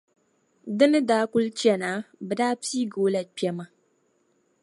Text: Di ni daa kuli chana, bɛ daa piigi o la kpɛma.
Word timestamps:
Di 0.77 0.85
ni 0.91 0.99
daa 1.09 1.23
kuli 1.31 1.49
chana, 1.59 1.89
bɛ 2.27 2.33
daa 2.39 2.53
piigi 2.61 2.99
o 3.05 3.07
la 3.13 3.21
kpɛma. 3.35 3.65